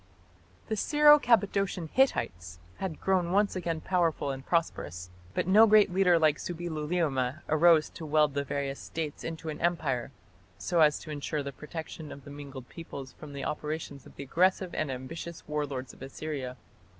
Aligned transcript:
The 0.65 0.75
Syro 0.75 1.19
Cappadocian 1.19 1.85
Hittites 1.93 2.57
had 2.77 2.99
grown 2.99 3.31
once 3.31 3.55
again 3.55 3.81
powerful 3.81 4.31
and 4.31 4.43
prosperous, 4.43 5.11
but 5.35 5.45
no 5.45 5.67
great 5.67 5.93
leader 5.93 6.17
like 6.17 6.37
Subbiluliuma 6.39 7.41
arose 7.47 7.87
to 7.91 8.05
weld 8.07 8.33
the 8.33 8.43
various 8.43 8.79
States 8.79 9.23
into 9.23 9.49
an 9.49 9.61
Empire, 9.61 10.11
so 10.57 10.79
as 10.81 10.97
to 11.01 11.11
ensure 11.11 11.43
the 11.43 11.51
protection 11.51 12.11
of 12.11 12.23
the 12.23 12.31
mingled 12.31 12.67
peoples 12.67 13.13
from 13.13 13.33
the 13.33 13.45
operations 13.45 14.07
of 14.07 14.15
the 14.15 14.23
aggressive 14.23 14.73
and 14.73 14.89
ambitious 14.91 15.47
war 15.47 15.67
lords 15.67 15.93
of 15.93 16.01
Assyria. 16.01 16.57